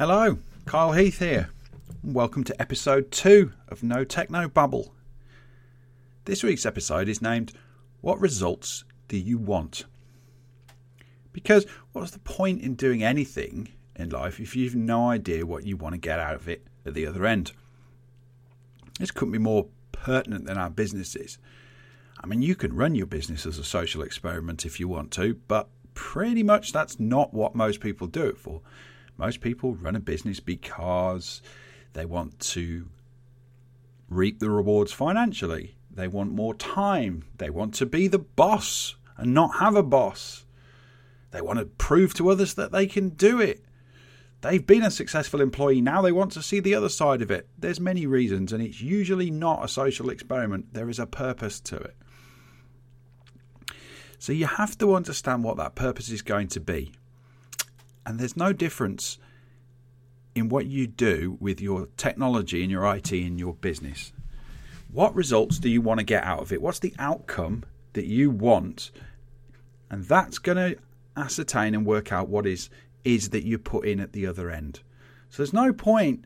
[0.00, 1.50] Hello, Carl Heath here.
[2.02, 4.94] Welcome to episode 2 of No Techno Babble.
[6.24, 7.52] This week's episode is named
[8.00, 9.84] What Results Do You Want?
[11.34, 15.76] Because what's the point in doing anything in life if you've no idea what you
[15.76, 17.52] want to get out of it at the other end?
[18.98, 21.36] This couldn't be more pertinent than our businesses.
[22.24, 25.34] I mean, you can run your business as a social experiment if you want to,
[25.46, 28.62] but pretty much that's not what most people do it for.
[29.20, 31.42] Most people run a business because
[31.92, 32.88] they want to
[34.08, 35.76] reap the rewards financially.
[35.90, 37.24] They want more time.
[37.36, 40.46] They want to be the boss and not have a boss.
[41.32, 43.62] They want to prove to others that they can do it.
[44.40, 47.46] They've been a successful employee, now they want to see the other side of it.
[47.58, 50.72] There's many reasons, and it's usually not a social experiment.
[50.72, 51.94] There is a purpose to it.
[54.18, 56.92] So you have to understand what that purpose is going to be.
[58.10, 59.18] And there's no difference
[60.34, 64.12] in what you do with your technology and your IT in your business.
[64.90, 66.60] What results do you want to get out of it?
[66.60, 67.62] What's the outcome
[67.92, 68.90] that you want?
[69.90, 70.80] And that's going to
[71.16, 72.68] ascertain and work out what is
[73.04, 74.80] is that you put in at the other end.
[75.28, 76.24] So there's no point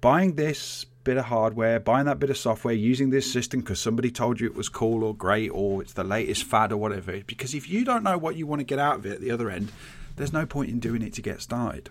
[0.00, 4.12] buying this bit of hardware, buying that bit of software, using this system because somebody
[4.12, 7.20] told you it was cool or great or it's the latest fad or whatever.
[7.26, 9.32] Because if you don't know what you want to get out of it at the
[9.32, 9.72] other end,
[10.16, 11.90] there's no point in doing it to get started.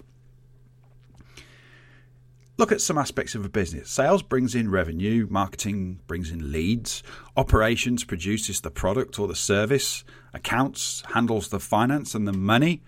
[2.57, 3.89] Look at some aspects of a business.
[3.89, 7.03] Sales brings in revenue, marketing brings in leads,
[7.35, 12.81] operations produces the product or the service, accounts handles the finance and the money.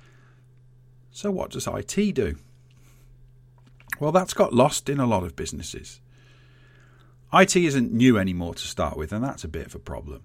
[1.11, 2.37] So, what does IT do?
[3.99, 5.99] Well, that's got lost in a lot of businesses.
[7.33, 10.23] IT isn't new anymore to start with, and that's a bit of a problem.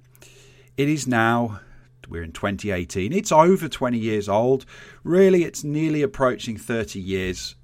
[0.76, 1.60] It is now,
[2.08, 4.64] we're in 2018, it's over 20 years old.
[5.04, 7.54] Really, it's nearly approaching 30 years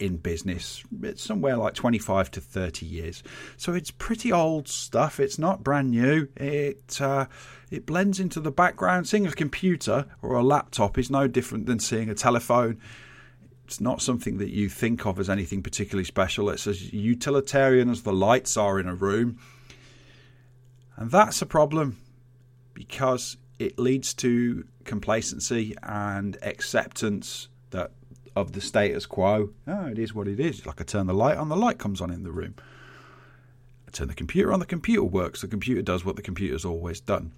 [0.00, 0.82] in business.
[1.02, 3.22] It's somewhere like 25 to 30 years.
[3.56, 5.20] So it's pretty old stuff.
[5.20, 6.28] It's not brand new.
[6.36, 7.26] It uh,
[7.70, 9.08] it blends into the background.
[9.08, 12.80] Seeing a computer or a laptop is no different than seeing a telephone.
[13.66, 16.48] It's not something that you think of as anything particularly special.
[16.48, 19.38] It's as utilitarian as the lights are in a room.
[20.96, 21.98] And that's a problem
[22.72, 27.92] because it leads to complacency and acceptance that
[28.36, 29.50] of the status quo.
[29.66, 30.64] Oh, it is what it is.
[30.64, 32.54] Like I turn the light on, the light comes on in the room.
[33.86, 35.40] I turn the computer on, the computer works.
[35.40, 37.32] The computer does what the computer's always done.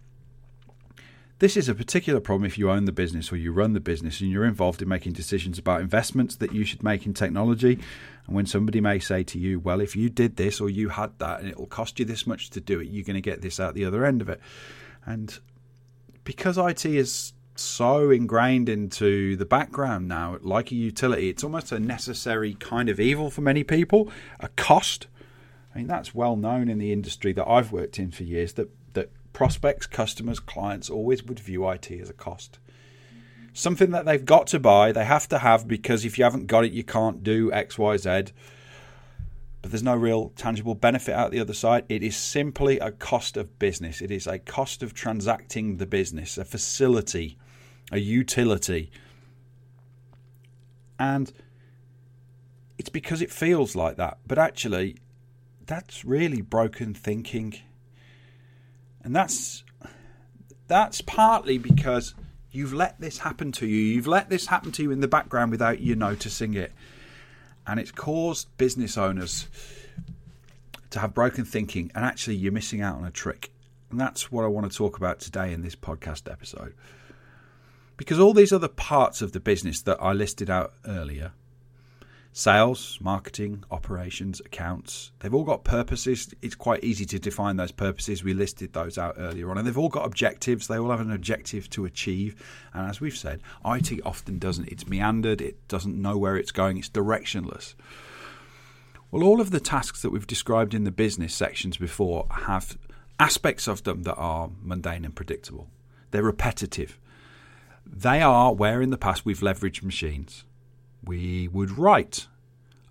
[1.39, 4.21] This is a particular problem if you own the business or you run the business
[4.21, 7.79] and you're involved in making decisions about investments that you should make in technology.
[8.27, 11.19] And when somebody may say to you, well, if you did this or you had
[11.19, 13.41] that and it will cost you this much to do it, you're going to get
[13.41, 14.39] this out the other end of it.
[15.07, 15.39] And
[16.25, 21.29] because IT is so ingrained into the background now, like a utility.
[21.29, 25.07] It's almost a necessary kind of evil for many people, a cost.
[25.75, 28.71] I mean, that's well known in the industry that I've worked in for years that,
[28.95, 32.59] that prospects, customers, clients always would view IT as a cost.
[33.53, 36.65] Something that they've got to buy, they have to have because if you haven't got
[36.65, 38.27] it, you can't do X, Y, Z
[39.63, 41.85] but there's no real tangible benefit out the other side.
[41.89, 44.01] It is simply a cost of business.
[44.01, 47.37] It is a cost of transacting the business, a facility,
[47.93, 48.91] a utility.
[50.99, 51.33] And
[52.79, 54.19] it's because it feels like that.
[54.27, 54.97] But actually,
[55.67, 57.55] that's really broken thinking.
[59.03, 59.65] And that's
[60.69, 62.15] that's partly because
[62.51, 63.77] you've let this happen to you.
[63.77, 66.73] You've let this happen to you in the background without you noticing it
[67.71, 69.47] and it's caused business owners
[70.91, 73.53] to have broken thinking, and actually, you're missing out on a trick.
[73.93, 76.75] And that's what I want to talk about today in this podcast episode.
[77.97, 81.31] Because all these other parts of the business that I listed out earlier
[82.33, 85.11] sales, marketing, operations, accounts.
[85.19, 86.33] They've all got purposes.
[86.43, 88.23] It's quite easy to define those purposes.
[88.23, 89.59] We listed those out earlier on.
[89.59, 90.69] And they've all got objectives.
[90.69, 92.41] They all have an objective to achieve.
[92.73, 94.69] And as we've said, IT often doesn't.
[94.69, 97.75] It's meandered, it doesn't know where it's going, it's directionless.
[99.11, 102.79] Well, all of the tasks that we've described in the business sections before have
[103.19, 105.69] aspects of them that are mundane and predictable.
[106.13, 106.99] They're repetitive.
[107.85, 110.45] They are where in the past we've leveraged machines
[111.05, 112.27] we would write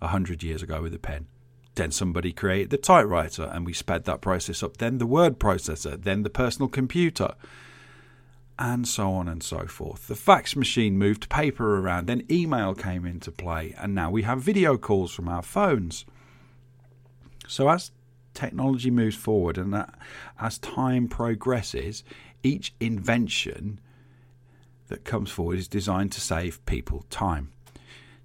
[0.00, 1.26] a hundred years ago with a pen.
[1.74, 4.78] Then somebody created the typewriter and we sped that process up.
[4.78, 7.34] Then the word processor, then the personal computer,
[8.58, 10.06] and so on and so forth.
[10.06, 14.42] The fax machine moved paper around, then email came into play, and now we have
[14.42, 16.04] video calls from our phones.
[17.48, 17.92] So as
[18.34, 19.86] technology moves forward and
[20.38, 22.04] as time progresses,
[22.42, 23.80] each invention
[24.88, 27.52] that comes forward is designed to save people time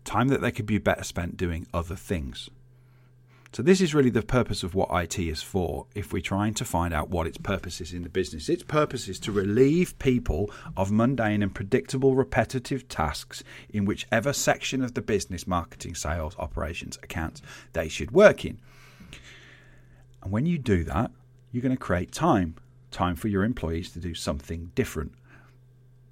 [0.06, 2.50] time that they could be better spent doing other things.
[3.52, 6.66] So, this is really the purpose of what IT is for if we're trying to
[6.66, 8.50] find out what its purpose is in the business.
[8.50, 14.82] Its purpose is to relieve people of mundane and predictable repetitive tasks in whichever section
[14.82, 17.42] of the business, marketing, sales, operations, accounts
[17.72, 18.60] they should work in.
[20.22, 21.12] And when you do that,
[21.52, 22.56] you're going to create time
[22.92, 25.14] time for your employees to do something different.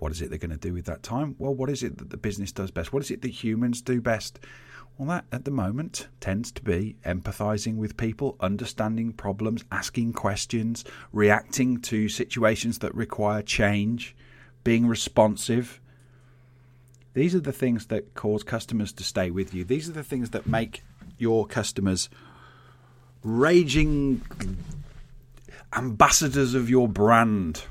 [0.04, 1.34] What is it they're going to do with that time?
[1.40, 2.92] Well, what is it that the business does best?
[2.92, 4.38] What is it that humans do best?
[4.98, 10.84] Well, that at the moment tends to be empathizing with people, understanding problems, asking questions,
[11.14, 14.14] reacting to situations that require change,
[14.66, 15.80] being responsive.
[17.14, 19.64] These are the things that cause customers to stay with you.
[19.64, 20.84] These are the things that make
[21.18, 22.10] your customers
[23.24, 24.22] raging
[25.74, 27.64] ambassadors of your brand.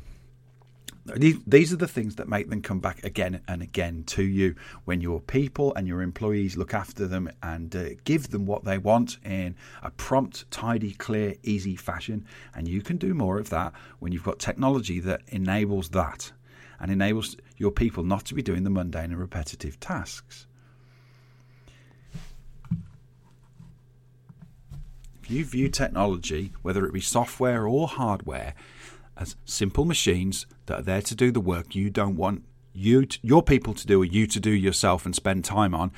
[1.05, 4.55] These are the things that make them come back again and again to you
[4.85, 8.79] when your people and your employees look after them and uh, give them what they
[8.79, 12.25] want in a prompt, tidy, clear, easy fashion.
[12.55, 16.31] And you can do more of that when you've got technology that enables that
[16.79, 20.47] and enables your people not to be doing the mundane and repetitive tasks.
[25.23, 28.55] If you view technology, whether it be software or hardware,
[29.17, 33.19] as simple machines that are there to do the work you don't want you to,
[33.23, 35.93] your people to do or you to do yourself and spend time on,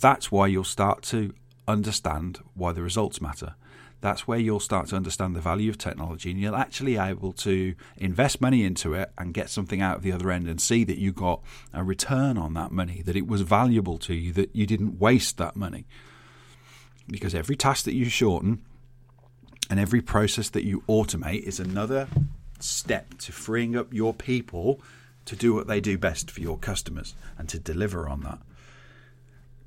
[0.00, 1.34] that's why you'll start to
[1.66, 3.54] understand why the results matter.
[4.00, 7.74] That's where you'll start to understand the value of technology and you'll actually able to
[7.96, 10.98] invest money into it and get something out of the other end and see that
[10.98, 11.42] you got
[11.74, 15.36] a return on that money, that it was valuable to you, that you didn't waste
[15.38, 15.84] that money.
[17.08, 18.62] Because every task that you shorten
[19.68, 22.06] and every process that you automate is another
[22.62, 24.80] step to freeing up your people
[25.24, 28.38] to do what they do best for your customers and to deliver on that.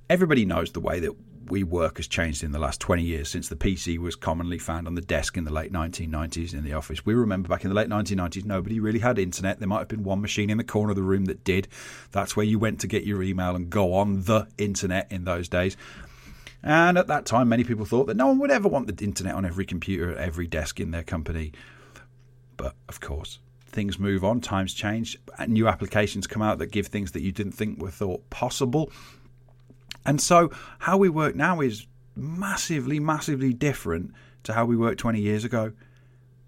[0.10, 1.16] Everybody knows the way that
[1.48, 4.88] we work has changed in the last 20 years since the PC was commonly found
[4.88, 7.06] on the desk in the late 1990s in the office.
[7.06, 9.60] We remember back in the late 1990s, nobody really had internet.
[9.60, 11.68] There might have been one machine in the corner of the room that did.
[12.12, 15.50] That's where you went to get your email and go on the internet in those
[15.50, 15.78] days.
[16.64, 19.34] And at that time, many people thought that no one would ever want the internet
[19.34, 21.54] on every computer at every desk in their company.
[22.62, 26.86] But of course, things move on, times change, and new applications come out that give
[26.86, 28.92] things that you didn't think were thought possible.
[30.06, 34.14] And so, how we work now is massively, massively different
[34.44, 35.72] to how we worked 20 years ago.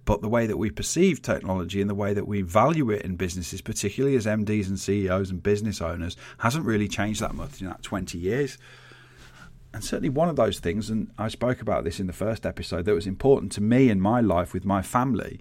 [0.05, 3.15] But the way that we perceive technology and the way that we value it in
[3.15, 7.65] businesses, particularly as MDs and CEOs and business owners, hasn't really changed that much in
[7.69, 8.59] that 20 years.
[9.73, 12.85] And certainly, one of those things, and I spoke about this in the first episode,
[12.85, 15.39] that was important to me in my life with my family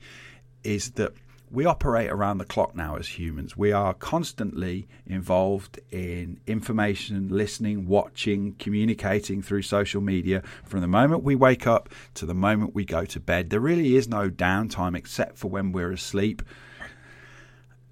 [0.64, 1.12] is that
[1.52, 3.58] we operate around the clock now as humans.
[3.58, 11.22] We are constantly involved in information, listening, watching, communicating through social media from the moment
[11.22, 13.50] we wake up to the moment we go to bed.
[13.50, 16.40] There really is no downtime except for when we're asleep.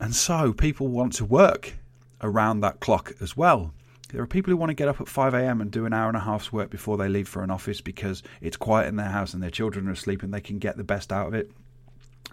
[0.01, 1.75] And so people want to work
[2.23, 3.75] around that clock as well.
[4.11, 5.61] There are people who want to get up at 5 a.m.
[5.61, 8.23] and do an hour and a half's work before they leave for an office because
[8.41, 10.83] it's quiet in their house and their children are asleep and they can get the
[10.83, 11.51] best out of it.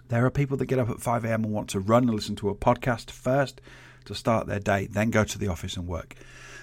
[0.08, 1.44] There are people that get up at 5 a.m.
[1.44, 3.60] and want to run and listen to a podcast first
[4.06, 6.14] to start their day, then go to the office and work.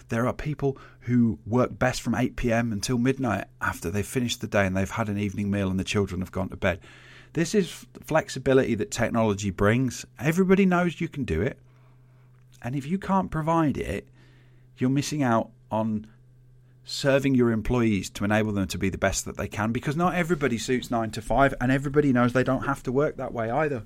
[0.09, 2.71] There are people who work best from 8 p.m.
[2.71, 5.83] until midnight after they've finished the day and they've had an evening meal and the
[5.83, 6.79] children have gone to bed.
[7.33, 10.05] This is flexibility that technology brings.
[10.19, 11.59] Everybody knows you can do it.
[12.61, 14.07] And if you can't provide it,
[14.77, 16.07] you're missing out on
[16.85, 20.13] serving your employees to enable them to be the best that they can because not
[20.13, 23.49] everybody suits nine to five and everybody knows they don't have to work that way
[23.49, 23.83] either.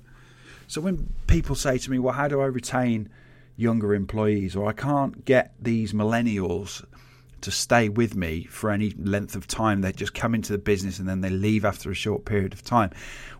[0.66, 3.08] So when people say to me, well, how do I retain
[3.56, 6.84] younger employees or I can't get these millennials
[7.42, 9.80] to stay with me for any length of time.
[9.80, 12.62] They just come into the business and then they leave after a short period of
[12.62, 12.90] time.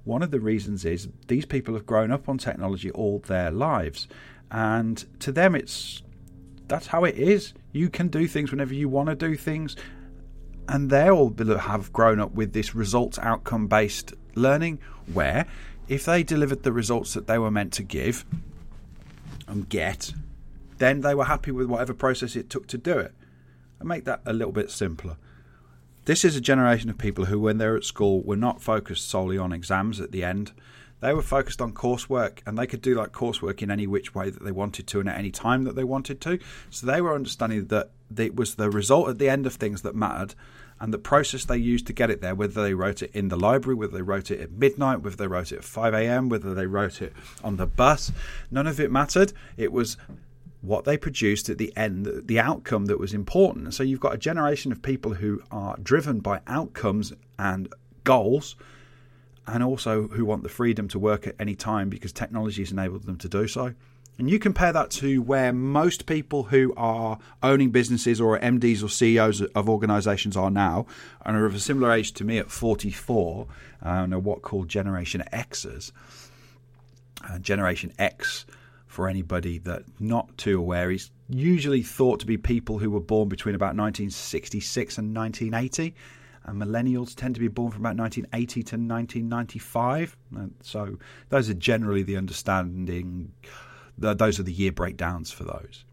[0.05, 4.09] One of the reasons is these people have grown up on technology all their lives.
[4.50, 6.02] And to them, it's
[6.67, 7.52] that's how it is.
[7.72, 9.76] You can do things whenever you want to do things.
[10.68, 14.78] And they all have grown up with this results outcome based learning
[15.12, 15.46] where
[15.88, 18.24] if they delivered the results that they were meant to give
[19.48, 20.12] and get,
[20.78, 23.12] then they were happy with whatever process it took to do it.
[23.80, 25.16] And make that a little bit simpler.
[26.04, 29.38] This is a generation of people who, when they're at school, were not focused solely
[29.38, 30.52] on exams at the end.
[31.00, 34.30] They were focused on coursework and they could do like coursework in any which way
[34.30, 36.38] that they wanted to and at any time that they wanted to.
[36.71, 39.95] So they were understanding that it was the result at the end of things that
[39.95, 40.35] mattered
[40.80, 43.37] and the process they used to get it there, whether they wrote it in the
[43.37, 46.54] library, whether they wrote it at midnight, whether they wrote it at 5 a.m., whether
[46.54, 47.12] they wrote it
[47.45, 48.11] on the bus,
[48.50, 49.35] none of it mattered.
[49.59, 49.99] It was
[50.62, 53.75] what they produced at the end, the outcome that was important.
[53.75, 57.73] So you've got a generation of people who are driven by outcomes and
[58.04, 58.57] goals,
[59.52, 63.04] and also who want the freedom to work at any time because technology has enabled
[63.04, 63.75] them to do so.
[64.19, 68.88] And you compare that to where most people who are owning businesses or MDs or
[68.88, 70.87] CEOs of organizations are now,
[71.25, 73.47] and are of a similar age to me at 44,
[73.80, 75.90] and are what called Generation Xers.
[77.26, 78.45] Uh, Generation X
[78.87, 83.28] for anybody that not too aware is usually thought to be people who were born
[83.28, 85.95] between about 1966 and 1980
[86.44, 91.49] and millennials tend to be born from about 1980 to 1995 and uh, so those
[91.50, 93.32] are generally the understanding
[94.00, 95.85] those are the year breakdowns for those.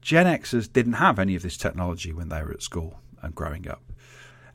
[0.00, 3.68] Gen xers didn't have any of this technology when they were at school and growing
[3.68, 3.82] up.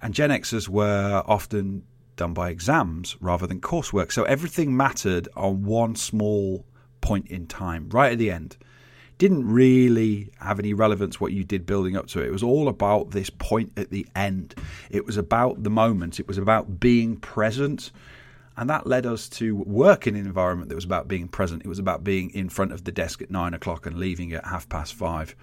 [0.01, 1.83] And gen xers were often
[2.15, 4.11] done by exams rather than coursework.
[4.11, 6.65] So everything mattered on one small
[7.01, 8.57] point in time, right at the end.
[9.23, 12.27] Didn't really have any relevance what you did building up to it.
[12.27, 14.53] It was all about this point at the end.
[14.89, 16.19] It was about the moment.
[16.19, 17.93] It was about being present.
[18.57, 21.61] And that led us to work in an environment that was about being present.
[21.63, 24.43] It was about being in front of the desk at nine o'clock and leaving at
[24.43, 25.37] half past five.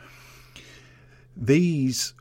[1.34, 2.12] These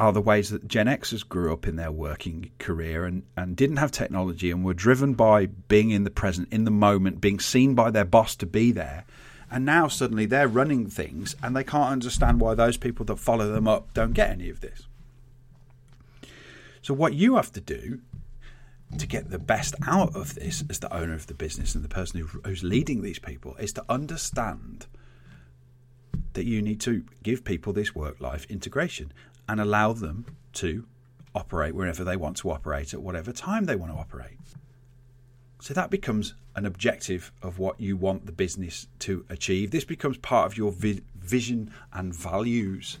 [0.00, 3.76] are the ways that Gen Xers grew up in their working career and, and didn't
[3.76, 7.76] have technology and were driven by being in the present, in the moment, being seen
[7.76, 9.04] by their boss to be there.
[9.52, 13.52] And now suddenly they're running things and they can't understand why those people that follow
[13.52, 14.86] them up don't get any of this.
[16.80, 18.00] So, what you have to do
[18.96, 21.88] to get the best out of this as the owner of the business and the
[21.88, 24.86] person who, who's leading these people is to understand
[26.32, 29.12] that you need to give people this work life integration
[29.48, 30.86] and allow them to
[31.34, 34.38] operate wherever they want to operate at whatever time they want to operate.
[35.62, 39.70] So that becomes an objective of what you want the business to achieve.
[39.70, 42.98] This becomes part of your vi- vision and values.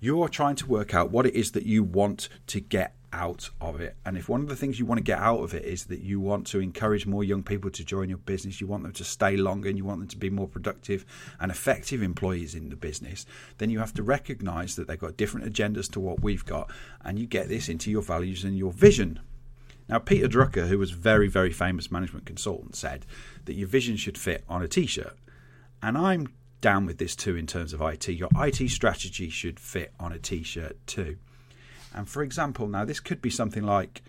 [0.00, 3.78] You're trying to work out what it is that you want to get out of
[3.78, 3.94] it.
[4.06, 6.00] And if one of the things you want to get out of it is that
[6.00, 9.04] you want to encourage more young people to join your business, you want them to
[9.04, 11.04] stay longer, and you want them to be more productive
[11.40, 13.26] and effective employees in the business,
[13.58, 16.70] then you have to recognize that they've got different agendas to what we've got,
[17.04, 19.20] and you get this into your values and your vision.
[19.90, 23.04] Now, Peter Drucker, who was very, very famous management consultant, said
[23.46, 25.16] that your vision should fit on a t shirt.
[25.82, 26.28] And I'm
[26.60, 28.06] down with this too in terms of IT.
[28.08, 31.16] Your IT strategy should fit on a t shirt too.
[31.92, 34.02] And for example, now this could be something like,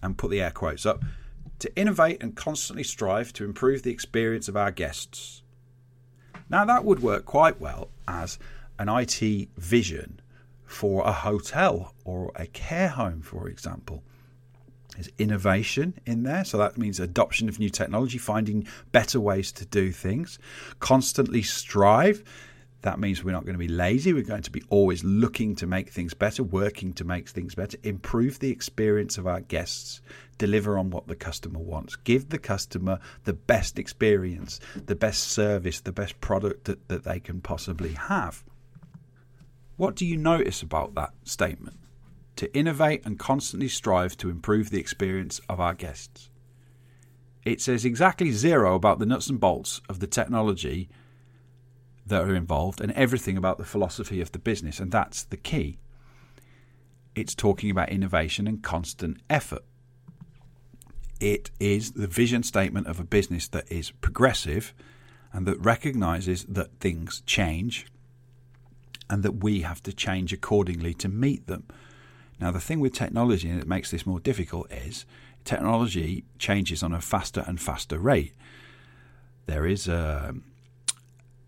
[0.00, 1.02] and put the air quotes up,
[1.58, 5.42] to innovate and constantly strive to improve the experience of our guests.
[6.48, 8.38] Now, that would work quite well as
[8.78, 10.20] an IT vision
[10.64, 14.04] for a hotel or a care home, for example.
[14.98, 19.64] There's innovation in there, so that means adoption of new technology, finding better ways to
[19.64, 20.40] do things,
[20.80, 22.24] constantly strive
[22.82, 24.12] that means we're not going to be lazy.
[24.12, 27.76] We're going to be always looking to make things better, working to make things better,
[27.82, 30.00] improve the experience of our guests,
[30.38, 35.80] deliver on what the customer wants, give the customer the best experience, the best service,
[35.80, 38.44] the best product that, that they can possibly have.
[39.76, 41.78] What do you notice about that statement?
[42.38, 46.30] To innovate and constantly strive to improve the experience of our guests.
[47.44, 50.88] It says exactly zero about the nuts and bolts of the technology
[52.06, 54.78] that are involved and everything about the philosophy of the business.
[54.78, 55.78] And that's the key.
[57.16, 59.64] It's talking about innovation and constant effort.
[61.18, 64.74] It is the vision statement of a business that is progressive
[65.32, 67.86] and that recognizes that things change
[69.10, 71.64] and that we have to change accordingly to meet them.
[72.40, 75.04] Now, the thing with technology that makes this more difficult is
[75.44, 78.34] technology changes on a faster and faster rate.
[79.46, 80.34] There is a,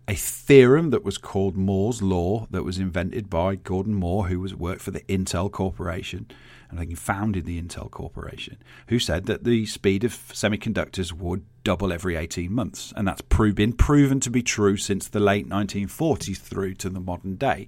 [0.07, 4.55] a theorem that was called Moore's Law that was invented by Gordon Moore, who was
[4.55, 6.27] worked for the Intel Corporation,
[6.69, 8.57] and I think he founded the Intel Corporation,
[8.87, 12.93] who said that the speed of semiconductors would double every 18 months.
[12.95, 17.35] And that's been proven to be true since the late 1940s through to the modern
[17.35, 17.67] day.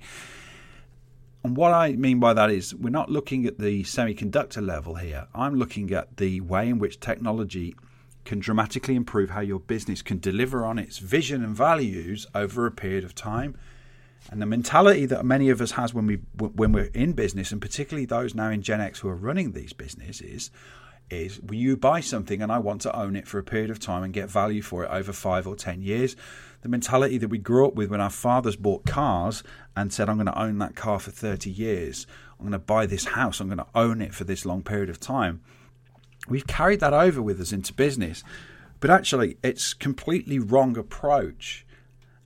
[1.43, 5.27] And what I mean by that is, we're not looking at the semiconductor level here.
[5.35, 7.75] I'm looking at the way in which technology
[8.23, 12.71] can dramatically improve how your business can deliver on its vision and values over a
[12.71, 13.57] period of time.
[14.31, 17.61] And the mentality that many of us has when we when we're in business, and
[17.61, 20.49] particularly those now in Gen X who are running these businesses,
[21.09, 24.03] is you buy something and I want to own it for a period of time
[24.03, 26.15] and get value for it over five or ten years.
[26.63, 29.43] The mentality that we grew up with when our fathers bought cars
[29.75, 32.07] and said, I'm going to own that car for 30 years.
[32.39, 33.39] I'm going to buy this house.
[33.39, 35.41] I'm going to own it for this long period of time
[36.27, 38.23] we've carried that over with us into business.
[38.79, 41.65] But actually, it's completely wrong approach.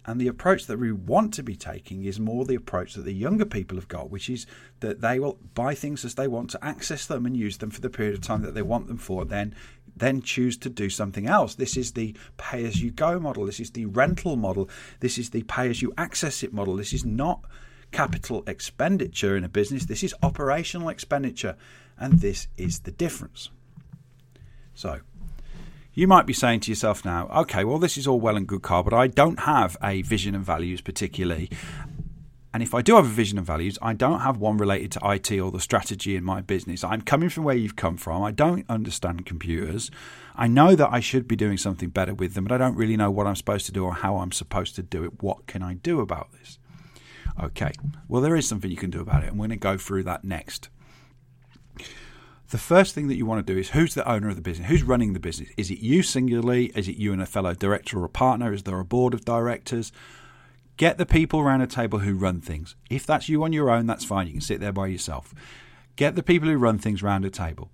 [0.05, 3.13] And the approach that we want to be taking is more the approach that the
[3.13, 4.47] younger people have got, which is
[4.79, 7.81] that they will buy things as they want to access them and use them for
[7.81, 9.53] the period of time that they want them for, then
[9.99, 11.55] then choose to do something else.
[11.55, 13.45] This is the pay as you go model.
[13.45, 14.69] This is the rental model.
[14.99, 16.75] This is the pay as you access it model.
[16.75, 17.41] This is not
[17.91, 19.85] capital expenditure in a business.
[19.85, 21.55] This is operational expenditure.
[21.97, 23.49] And this is the difference.
[24.75, 24.99] So,
[25.97, 28.61] you might be saying to yourself now, okay, well, this is all well and good,
[28.61, 31.49] Carl, but I don't have a vision and values particularly.
[32.57, 35.11] And if I do have a vision and values, I don't have one related to
[35.11, 36.83] IT or the strategy in my business.
[36.83, 38.23] I'm coming from where you've come from.
[38.23, 39.91] I don't understand computers.
[40.35, 42.97] I know that I should be doing something better with them, but I don't really
[42.97, 45.21] know what I'm supposed to do or how I'm supposed to do it.
[45.21, 46.57] What can I do about this?
[47.39, 47.73] Okay,
[48.07, 50.05] well, there is something you can do about it, and we're going to go through
[50.05, 50.69] that next
[52.49, 54.69] the first thing that you want to do is who's the owner of the business?
[54.69, 55.49] Who's running the business?
[55.57, 56.71] Is it you singularly?
[56.75, 58.53] Is it you and a fellow director or a partner?
[58.53, 59.91] Is there a board of directors?
[60.77, 62.75] Get the people around a table who run things.
[62.89, 64.27] If that's you on your own, that's fine.
[64.27, 65.33] You can sit there by yourself.
[65.95, 67.71] Get the people who run things around a table.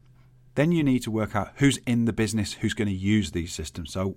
[0.56, 3.54] Then you need to work out who's in the business, who's going to use these
[3.54, 3.92] systems.
[3.92, 4.16] So,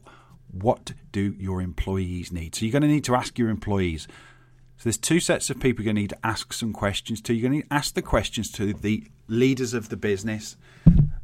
[0.51, 2.55] what do your employees need?
[2.55, 4.07] So, you're going to need to ask your employees
[4.77, 7.35] so there's two sets of people you're going to need to ask some questions to.
[7.35, 10.57] You're going to need to ask the questions to the leaders of the business.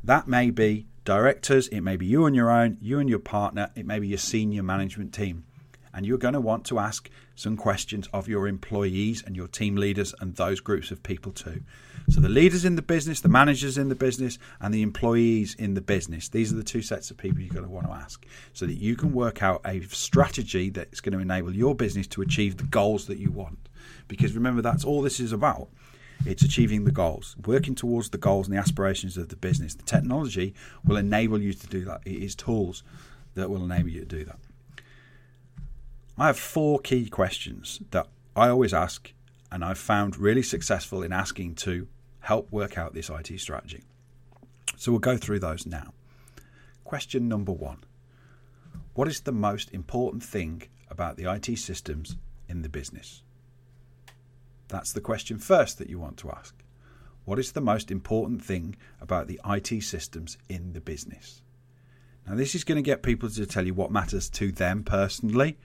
[0.02, 3.70] That may be directors, it may be you on your own, you and your partner,
[3.74, 5.44] it may be your senior management team.
[5.94, 9.76] And you're going to want to ask some questions of your employees and your team
[9.76, 11.62] leaders and those groups of people too.
[12.08, 15.74] So, the leaders in the business, the managers in the business, and the employees in
[15.74, 16.28] the business.
[16.28, 18.74] These are the two sets of people you're going to want to ask so that
[18.74, 22.64] you can work out a strategy that's going to enable your business to achieve the
[22.64, 23.68] goals that you want.
[24.08, 25.68] Because remember, that's all this is about.
[26.24, 29.74] It's achieving the goals, working towards the goals and the aspirations of the business.
[29.74, 32.02] The technology will enable you to do that.
[32.04, 32.84] It is tools
[33.34, 34.38] that will enable you to do that.
[36.18, 39.12] I have four key questions that I always ask
[39.50, 41.88] and I've found really successful in asking to
[42.20, 43.82] help work out this IT strategy.
[44.76, 45.92] So we'll go through those now.
[46.84, 47.78] Question number one
[48.94, 52.16] What is the most important thing about the IT systems
[52.48, 53.22] in the business?
[54.68, 56.54] That's the question first that you want to ask.
[57.24, 61.42] What is the most important thing about the IT systems in the business?
[62.26, 65.58] Now, this is going to get people to tell you what matters to them personally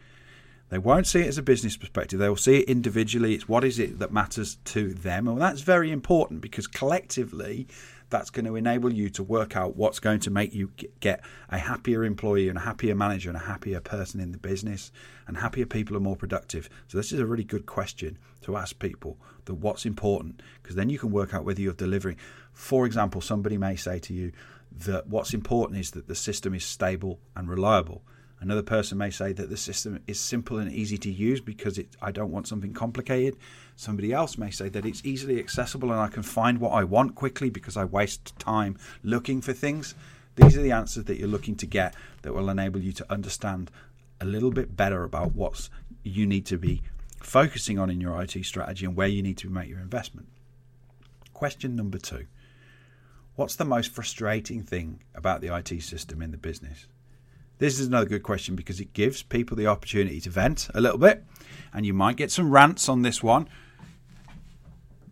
[0.69, 2.19] they won't see it as a business perspective.
[2.19, 3.33] They will see it individually.
[3.33, 5.27] It's what is it that matters to them.
[5.27, 7.67] And that's very important because collectively,
[8.09, 11.57] that's going to enable you to work out what's going to make you get a
[11.57, 14.91] happier employee and a happier manager and a happier person in the business.
[15.27, 16.69] And happier people are more productive.
[16.87, 20.89] So, this is a really good question to ask people that what's important because then
[20.89, 22.17] you can work out whether you're delivering.
[22.53, 24.31] For example, somebody may say to you
[24.85, 28.03] that what's important is that the system is stable and reliable.
[28.39, 31.95] Another person may say that the system is simple and easy to use because it,
[32.01, 33.35] I don't want something complicated.
[33.75, 37.15] Somebody else may say that it's easily accessible and I can find what I want
[37.15, 39.95] quickly because I waste time looking for things.
[40.35, 43.71] These are the answers that you're looking to get that will enable you to understand
[44.21, 45.69] a little bit better about what
[46.03, 46.83] you need to be
[47.19, 50.27] focusing on in your IT strategy and where you need to make your investment.
[51.33, 52.27] Question number two
[53.35, 56.87] What's the most frustrating thing about the IT system in the business?
[57.59, 60.99] This is another good question because it gives people the opportunity to vent a little
[60.99, 61.23] bit,
[61.73, 63.47] and you might get some rants on this one.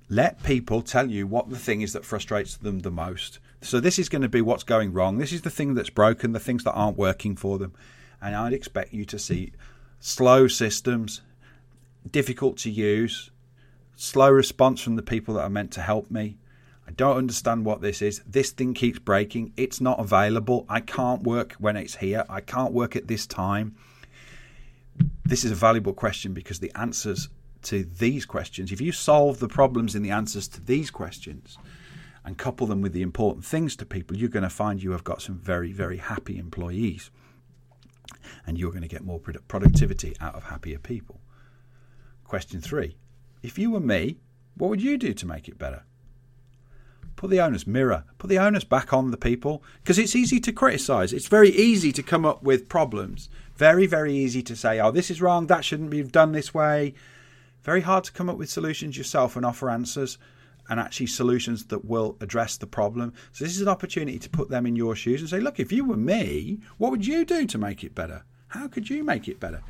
[0.09, 3.39] Let people tell you what the thing is that frustrates them the most.
[3.61, 5.17] So, this is going to be what's going wrong.
[5.17, 7.73] This is the thing that's broken, the things that aren't working for them.
[8.21, 9.51] And I'd expect you to see
[9.99, 11.21] slow systems,
[12.09, 13.31] difficult to use,
[13.95, 16.37] slow response from the people that are meant to help me,
[16.87, 18.21] I don't understand what this is.
[18.27, 19.53] This thing keeps breaking.
[19.57, 20.65] It's not available.
[20.69, 22.25] I can't work when it's here.
[22.29, 23.75] I can't work at this time.
[25.23, 27.29] This is a valuable question because the answers
[27.63, 31.57] to these questions, if you solve the problems in the answers to these questions
[32.23, 35.03] and couple them with the important things to people, you're going to find you have
[35.03, 37.09] got some very, very happy employees.
[38.45, 41.19] And you're going to get more productivity out of happier people.
[42.23, 42.95] Question three
[43.41, 44.17] If you were me,
[44.55, 45.83] what would you do to make it better?
[47.15, 48.03] Put the onus mirror.
[48.17, 51.91] Put the onus back on the people because it's easy to criticize it's very easy
[51.91, 53.29] to come up with problems.
[53.55, 55.47] Very very easy to say oh this is wrong.
[55.47, 56.93] That shouldn't be done this way.
[57.63, 60.17] Very hard to come up with solutions yourself and offer answers
[60.69, 63.13] and actually solutions that will address the problem.
[63.31, 65.71] So this is an opportunity to put them in your shoes and say look if
[65.71, 68.23] you were me what would you do to make it better?
[68.49, 69.61] How could you make it better?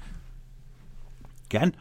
[1.46, 1.76] Again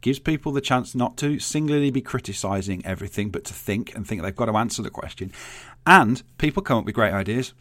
[0.00, 4.22] gives people the chance not to singularly be criticizing everything, but to think and think
[4.22, 5.32] they've got to answer the question.
[5.86, 7.52] And people come up with great ideas.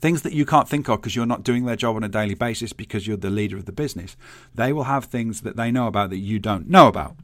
[0.00, 2.34] things that you can't think of because you're not doing their job on a daily
[2.34, 4.16] basis because you're the leader of the business.
[4.54, 7.16] They will have things that they know about that you don't know about.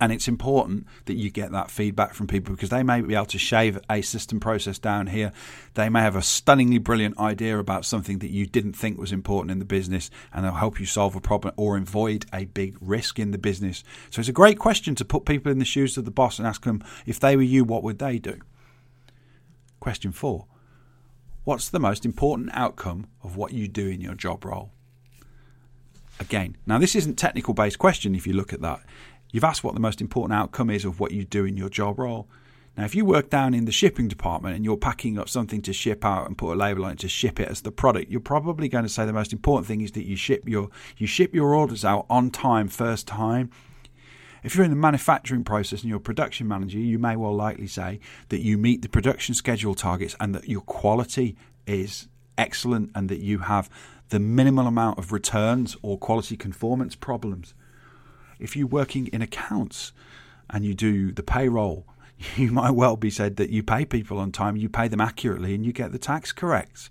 [0.00, 3.26] And it's important that you get that feedback from people because they may be able
[3.26, 5.32] to shave a system process down here.
[5.74, 9.52] They may have a stunningly brilliant idea about something that you didn't think was important
[9.52, 13.20] in the business and they'll help you solve a problem or avoid a big risk
[13.20, 13.84] in the business.
[14.10, 16.48] So it's a great question to put people in the shoes of the boss and
[16.48, 18.40] ask them if they were you, what would they do?
[19.78, 20.46] Question four
[21.44, 24.72] What's the most important outcome of what you do in your job role?
[26.18, 28.80] Again, now this isn't technical based question if you look at that.
[29.34, 31.98] You've asked what the most important outcome is of what you do in your job
[31.98, 32.28] role.
[32.76, 35.72] Now, if you work down in the shipping department and you're packing up something to
[35.72, 38.20] ship out and put a label on it to ship it as the product, you're
[38.20, 41.34] probably going to say the most important thing is that you ship your you ship
[41.34, 43.50] your orders out on time first time.
[44.44, 47.66] If you're in the manufacturing process and you're a production manager, you may well likely
[47.66, 52.06] say that you meet the production schedule targets and that your quality is
[52.38, 53.68] excellent and that you have
[54.10, 57.52] the minimal amount of returns or quality conformance problems
[58.38, 59.92] if you're working in accounts
[60.50, 61.86] and you do the payroll,
[62.36, 65.54] you might well be said that you pay people on time, you pay them accurately,
[65.54, 66.90] and you get the tax correct.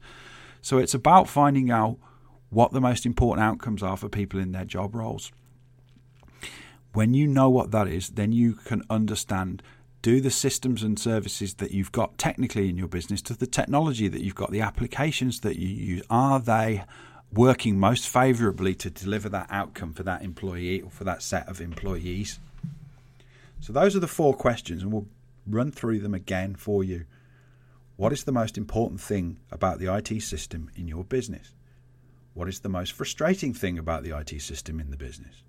[0.61, 1.97] So it's about finding out
[2.49, 5.31] what the most important outcomes are for people in their job roles.
[6.93, 9.63] When you know what that is, then you can understand
[10.03, 14.09] do the systems and services that you've got technically in your business to the technology
[14.09, 16.83] that you've got, the applications that you use, are they
[17.33, 21.61] working most favourably to deliver that outcome for that employee or for that set of
[21.61, 22.39] employees?
[23.59, 25.07] So, those are the four questions, and we'll
[25.47, 27.05] run through them again for you.
[27.95, 31.53] What is the most important thing about the IT system in your business?
[32.33, 35.43] What is the most frustrating thing about the IT system in the business?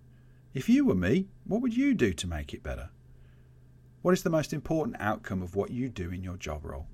[0.53, 2.91] If you were me, what would you do to make it better?
[4.03, 6.87] What is the most important outcome of what you do in your job role?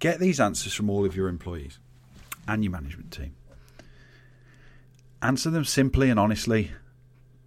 [0.00, 1.78] Get these answers from all of your employees
[2.48, 3.34] and your management team.
[5.20, 6.72] Answer them simply and honestly.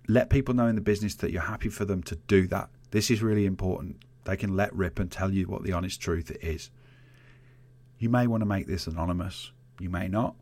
[0.08, 2.70] Let people know in the business that you're happy for them to do that.
[2.92, 3.98] This is really important.
[4.24, 6.70] They can let rip and tell you what the honest truth is.
[8.00, 10.36] You may want to make this anonymous, you may not.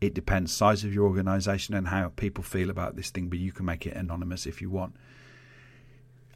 [0.00, 3.50] It depends size of your organization and how people feel about this thing, but you
[3.50, 4.94] can make it anonymous if you want.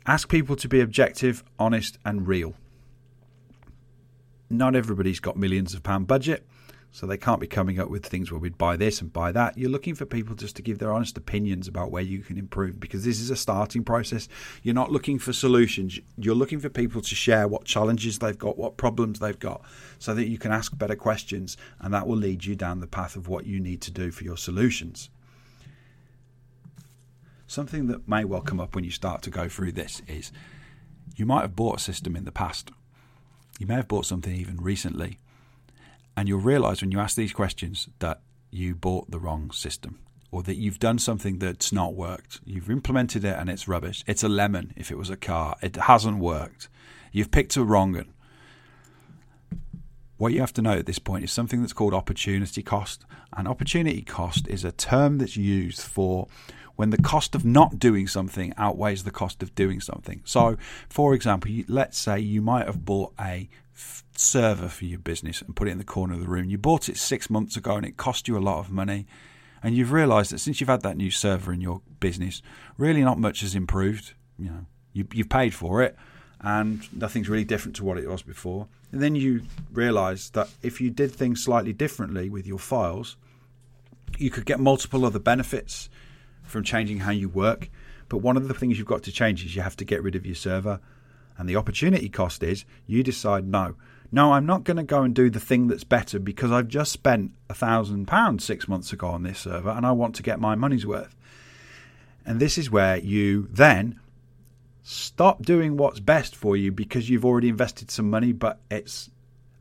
[0.07, 2.55] Ask people to be objective, honest and real.
[4.51, 6.45] Not everybody's got millions of pound budget.
[6.95, 9.57] So they can't be coming up with things where we'd buy this and buy that.
[9.57, 12.79] You're looking for people just to give their honest opinions about where you can improve
[12.79, 14.29] because this is a starting process.
[14.63, 15.99] You're not looking for solutions.
[16.19, 19.63] You're looking for people to share what challenges they've got, what problems they've got,
[19.99, 23.17] so that you can ask better questions and that will lead you down the path
[23.17, 25.09] of what you need to do for your solutions.
[27.47, 30.31] Something that may well come up when you start to go through this is
[31.17, 32.71] you might have bought a system in the past.
[33.59, 35.19] You may have bought something even recently
[36.17, 38.21] and you'll realize when you ask these questions that
[38.51, 39.99] you bought the wrong system
[40.31, 42.41] or that you've done something that's not worked.
[42.45, 44.03] You've implemented it and it's rubbish.
[44.07, 45.57] It's a lemon if it was a car.
[45.63, 46.69] It hasn't worked.
[47.13, 48.13] You've picked a wrong one.
[50.17, 53.05] What you have to know at this point is something that's called opportunity cost.
[53.37, 56.29] And opportunity cost is a term that's used for
[56.77, 60.23] when the cost of not doing something outweighs the cost of doing something.
[60.25, 60.57] So,
[60.89, 63.49] for example, let's say you might have bought a
[64.17, 66.49] server for your business and put it in the corner of the room.
[66.49, 69.07] You bought it six months ago and it cost you a lot of money.
[69.63, 72.43] And you've realised that since you've had that new server in your business,
[72.77, 74.15] really not much has improved.
[74.39, 75.97] You know, you, you've paid for it,
[76.41, 78.67] and nothing's really different to what it was before.
[78.91, 83.17] And then you realise that if you did things slightly differently with your files,
[84.19, 85.89] you could get multiple other benefits
[86.43, 87.71] from changing how you work.
[88.09, 90.17] But one of the things you've got to change is you have to get rid
[90.17, 90.81] of your server.
[91.43, 93.75] And the opportunity cost is you decide, no,
[94.13, 96.93] no, I'm not going to go and do the thing that's better because I've just
[96.93, 100.39] spent a thousand pounds six months ago on this server and I want to get
[100.39, 101.17] my money's worth.
[102.25, 103.99] And this is where you then
[104.85, 109.11] stop doing what's best for you because you've already invested some money, but it's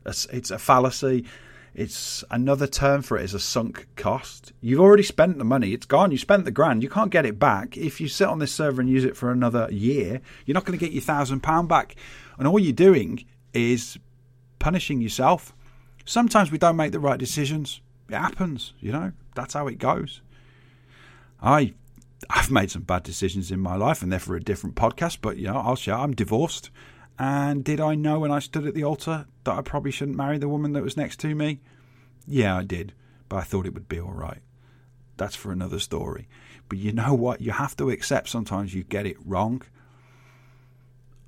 [0.04, 1.24] a, it's a fallacy.
[1.74, 4.52] It's another term for it is a sunk cost.
[4.60, 6.10] You've already spent the money; it's gone.
[6.10, 6.82] You spent the grand.
[6.82, 7.76] You can't get it back.
[7.76, 10.78] If you sit on this server and use it for another year, you're not going
[10.78, 11.96] to get your thousand pound back.
[12.38, 13.98] And all you're doing is
[14.58, 15.54] punishing yourself.
[16.04, 17.80] Sometimes we don't make the right decisions.
[18.08, 19.12] It happens, you know.
[19.34, 20.20] That's how it goes.
[21.40, 21.74] I
[22.30, 25.18] I've made some bad decisions in my life, and they're for a different podcast.
[25.20, 25.94] But you know, I'll share.
[25.94, 26.70] I'm divorced,
[27.18, 30.38] and did I know when I stood at the altar that I probably shouldn't marry
[30.38, 31.60] the woman that was next to me?
[32.26, 32.94] Yeah, I did,
[33.28, 34.40] but I thought it would be all right.
[35.16, 36.28] That's for another story.
[36.68, 37.40] But you know what?
[37.40, 39.62] You have to accept sometimes you get it wrong.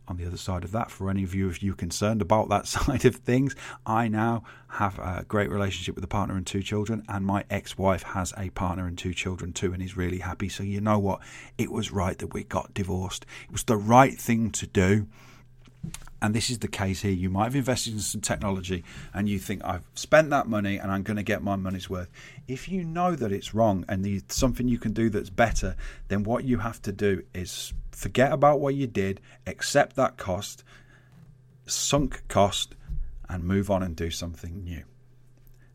[0.07, 2.67] on the other side of that, for any of you if you're concerned about that
[2.77, 3.55] side of things,
[3.87, 8.03] I now have a great relationship with a partner and two children, and my ex-wife
[8.03, 10.49] has a partner and two children too, and is really happy.
[10.49, 11.21] So you know what?
[11.59, 13.25] It was right that we got divorced.
[13.45, 15.07] It was the right thing to do
[16.25, 17.13] and this is the case here.
[17.13, 18.83] You might have invested in some technology
[19.13, 22.11] and you think, I've spent that money and I'm going to get my money's worth.
[22.49, 25.77] If you know that it's wrong and there's something you can do that's better,
[26.09, 30.65] then what you have to do is forget about what you did, accept that cost,
[31.67, 32.75] sunk cost,
[33.29, 34.83] and move on and do something new.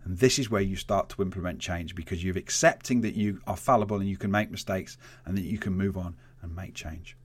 [0.03, 3.55] And this is where you start to implement change because you're accepting that you are
[3.55, 7.15] fallible and you can make mistakes and that you can move on and make change.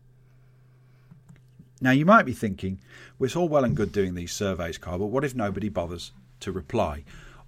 [1.81, 2.81] Now, you might be thinking,
[3.19, 6.13] well, it's all well and good doing these surveys, Carl, but what if nobody bothers
[6.41, 7.05] to reply?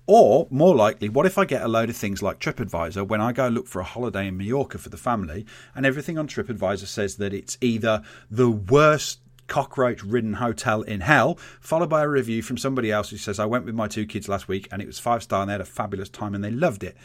[0.07, 3.33] Or, more likely, what if I get a load of things like TripAdvisor when I
[3.33, 7.17] go look for a holiday in Mallorca for the family, and everything on TripAdvisor says
[7.17, 12.59] that it's either the worst cockroach ridden hotel in hell, followed by a review from
[12.59, 14.99] somebody else who says, I went with my two kids last week and it was
[14.99, 16.97] five star and they had a fabulous time and they loved it.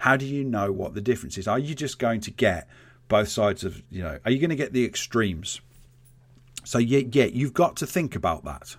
[0.00, 1.46] How do you know what the difference is?
[1.46, 2.68] Are you just going to get
[3.08, 5.60] both sides of, you know, are you going to get the extremes?
[6.64, 8.76] So, yeah, yeah, you've got to think about that.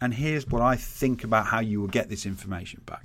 [0.00, 3.04] And here's what I think about how you will get this information back.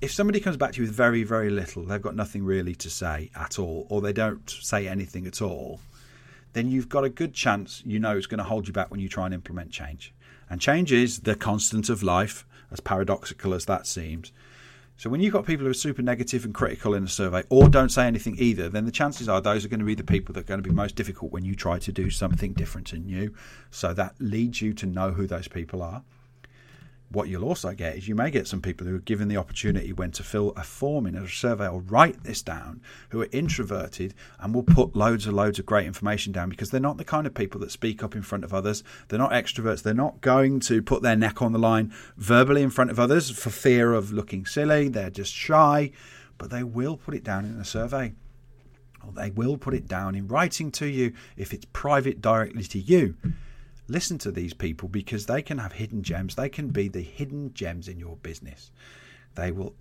[0.00, 2.90] If somebody comes back to you with very, very little, they've got nothing really to
[2.90, 5.80] say at all, or they don't say anything at all,
[6.52, 9.00] then you've got a good chance you know it's going to hold you back when
[9.00, 10.14] you try and implement change.
[10.48, 14.32] And change is the constant of life, as paradoxical as that seems.
[14.96, 17.68] So when you've got people who are super negative and critical in a survey or
[17.68, 20.32] don't say anything either, then the chances are those are going to be the people
[20.34, 23.06] that are going to be most difficult when you try to do something different and
[23.06, 23.34] new.
[23.70, 26.04] So that leads you to know who those people are
[27.10, 29.92] what you'll also get is you may get some people who are given the opportunity
[29.92, 34.14] when to fill a form in a survey or write this down who are introverted
[34.40, 37.26] and will put loads and loads of great information down because they're not the kind
[37.26, 38.82] of people that speak up in front of others.
[39.08, 39.82] They're not extroverts.
[39.82, 43.30] They're not going to put their neck on the line verbally in front of others
[43.30, 44.88] for fear of looking silly.
[44.88, 45.92] They're just shy,
[46.36, 48.14] but they will put it down in a survey.
[49.06, 52.78] Or they will put it down in writing to you if it's private directly to
[52.78, 53.14] you
[53.88, 56.34] listen to these people because they can have hidden gems.
[56.34, 58.70] They can be the hidden gems in your business.
[59.34, 59.74] They will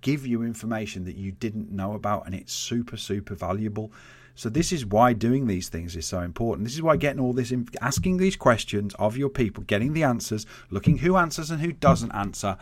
[0.00, 3.92] give you information that you didn't know about, and it's super, super valuable.
[4.36, 6.66] So, this is why doing these things is so important.
[6.66, 10.44] This is why getting all this, asking these questions of your people, getting the answers,
[10.70, 12.56] looking who answers and who doesn't answer,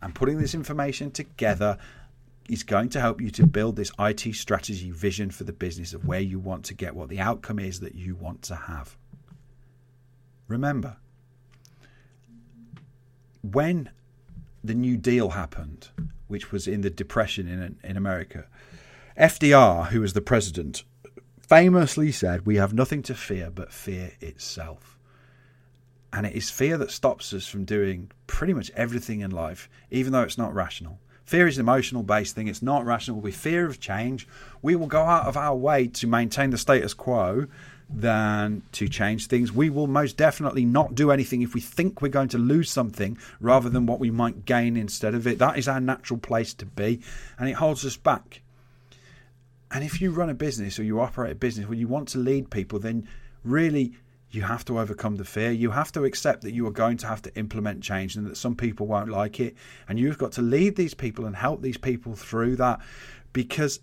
[0.00, 1.78] and putting this information together
[2.48, 6.04] is going to help you to build this IT strategy vision for the business of
[6.06, 8.96] where you want to get, what the outcome is that you want to have.
[10.48, 10.96] Remember,
[13.42, 13.90] when
[14.62, 15.88] the New Deal happened,
[16.28, 18.46] which was in the Depression in, in America,
[19.18, 20.84] FDR, who was the president,
[21.40, 24.98] famously said, We have nothing to fear but fear itself.
[26.12, 30.12] And it is fear that stops us from doing pretty much everything in life, even
[30.12, 30.98] though it's not rational.
[31.24, 33.20] Fear is an emotional based thing, it's not rational.
[33.20, 34.28] We fear of change.
[34.62, 37.48] We will go out of our way to maintain the status quo
[37.88, 39.52] than to change things.
[39.52, 43.16] We will most definitely not do anything if we think we're going to lose something
[43.40, 45.38] rather than what we might gain instead of it.
[45.38, 47.00] That is our natural place to be,
[47.38, 48.42] and it holds us back.
[49.70, 52.18] And if you run a business or you operate a business where you want to
[52.18, 53.08] lead people, then
[53.44, 53.94] really
[54.30, 55.50] you have to overcome the fear.
[55.50, 58.36] You have to accept that you are going to have to implement change and that
[58.36, 59.56] some people won't like it.
[59.88, 62.80] And you've got to lead these people and help these people through that
[63.32, 63.80] because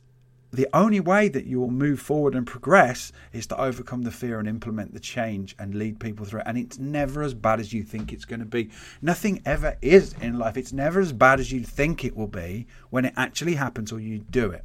[0.53, 4.37] the only way that you will move forward and progress is to overcome the fear
[4.37, 6.45] and implement the change and lead people through it.
[6.45, 8.69] And it's never as bad as you think it's going to be.
[9.01, 10.55] Nothing ever is in life.
[10.55, 13.99] It's never as bad as you think it will be when it actually happens or
[13.99, 14.63] you do it.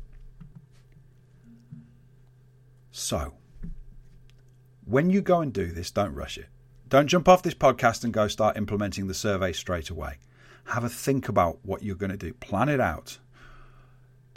[2.91, 3.33] So,
[4.85, 6.49] when you go and do this, don't rush it.
[6.91, 10.19] Don't jump off this podcast and go start implementing the survey straight away.
[10.67, 12.35] Have a think about what you're going to do.
[12.35, 13.19] Plan it out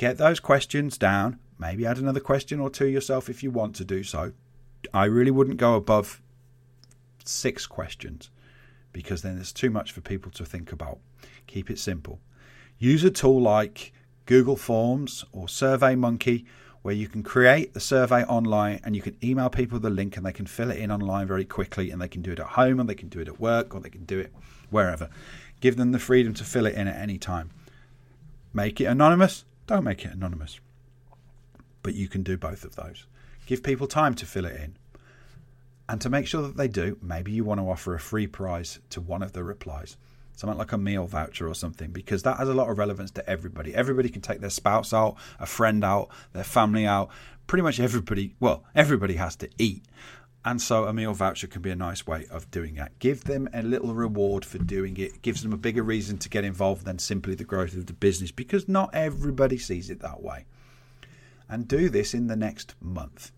[0.02, 1.38] Get those questions down.
[1.60, 4.32] Maybe add another question or two yourself if you want to do so.
[4.92, 6.24] I really wouldn't go above
[7.24, 8.32] six questions
[8.94, 10.98] because then there's too much for people to think about.
[11.46, 12.20] Keep it simple.
[12.80, 13.94] Use a tool like
[14.26, 16.46] Google Forms or SurveyMonkey
[16.82, 20.26] where you can create the survey online and you can email people the link and
[20.26, 22.80] they can fill it in online very quickly and they can do it at home
[22.80, 24.34] and they can do it at work or they can do it
[24.72, 25.12] wherever.
[25.60, 27.52] Give them the freedom to fill it in at any time.
[28.52, 30.60] Make it anonymous, don't make it anonymous.
[31.84, 33.06] But you can do both of those.
[33.46, 34.78] Give people time to fill it in.
[35.90, 38.80] And to make sure that they do, maybe you want to offer a free prize
[38.92, 39.98] to one of the replies.
[40.36, 43.30] Something like a meal voucher or something, because that has a lot of relevance to
[43.30, 43.76] everybody.
[43.76, 47.10] Everybody can take their spouse out, a friend out, their family out.
[47.48, 49.84] Pretty much everybody, well, everybody has to eat.
[50.44, 52.98] And so a meal voucher can be a nice way of doing that.
[52.98, 55.22] Give them a little reward for doing it.
[55.22, 58.32] Gives them a bigger reason to get involved than simply the growth of the business
[58.32, 60.46] because not everybody sees it that way.
[61.48, 63.32] And do this in the next month.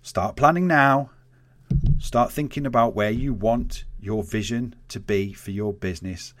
[0.00, 1.10] Start planning now.
[1.98, 6.32] Start thinking about where you want your vision to be for your business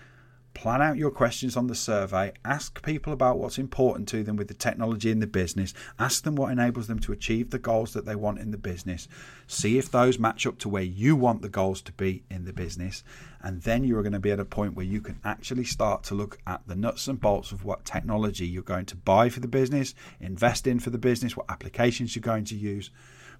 [0.54, 4.48] plan out your questions on the survey, ask people about what's important to them with
[4.48, 8.06] the technology in the business, ask them what enables them to achieve the goals that
[8.06, 9.08] they want in the business,
[9.46, 12.52] see if those match up to where you want the goals to be in the
[12.52, 13.04] business,
[13.42, 16.14] and then you're going to be at a point where you can actually start to
[16.14, 19.48] look at the nuts and bolts of what technology you're going to buy for the
[19.48, 22.90] business, invest in for the business, what applications you're going to use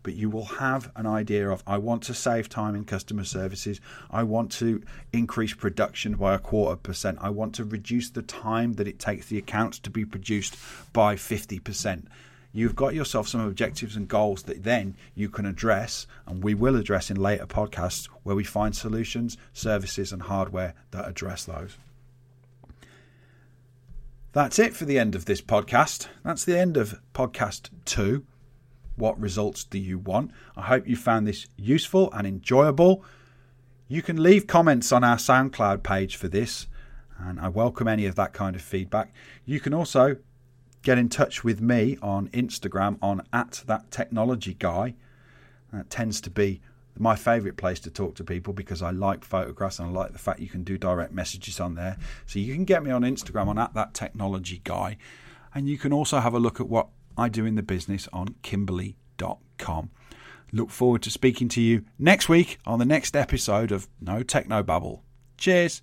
[0.04, 3.80] but you will have an idea of I want to save time in customer services.
[4.10, 4.80] I want to
[5.12, 7.18] increase production by a quarter percent.
[7.20, 10.56] I want to reduce the time that it takes the accounts to be produced
[10.92, 12.04] by 50%.
[12.52, 16.76] You've got yourself some objectives and goals that then you can address, and we will
[16.76, 21.76] address in later podcasts where we find solutions, services, and hardware that address those.
[24.32, 26.08] That's it for the end of this podcast.
[26.24, 28.24] That's the end of podcast two.
[28.96, 30.30] What results do you want?
[30.56, 33.04] I hope you found this useful and enjoyable.
[33.88, 36.68] You can leave comments on our SoundCloud page for this,
[37.18, 39.12] and I welcome any of that kind of feedback.
[39.44, 40.16] You can also
[40.82, 44.94] get in touch with me on Instagram on at that technology guy.
[45.72, 46.60] That tends to be
[46.96, 50.18] my favourite place to talk to people because I like photographs and I like the
[50.18, 51.96] fact you can do direct messages on there.
[52.26, 54.98] So you can get me on Instagram on at that technology guy,
[55.52, 58.34] and you can also have a look at what I do in the business on
[58.42, 59.90] kimberley.com.
[60.52, 64.62] Look forward to speaking to you next week on the next episode of No Techno
[64.62, 65.02] Babble.
[65.36, 65.82] Cheers.